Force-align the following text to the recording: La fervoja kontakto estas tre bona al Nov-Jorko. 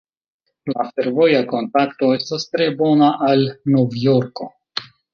La 0.71 0.85
fervoja 0.87 1.41
kontakto 1.51 2.11
estas 2.21 2.49
tre 2.57 2.69
bona 2.83 3.13
al 3.31 3.49
Nov-Jorko. 3.77 4.53